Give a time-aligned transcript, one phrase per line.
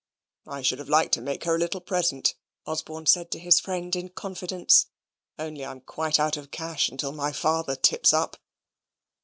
[0.47, 2.33] "I should have liked to make her a little present,"
[2.65, 4.87] Osborne said to his friend in confidence,
[5.37, 8.37] "only I am quite out of cash until my father tips up."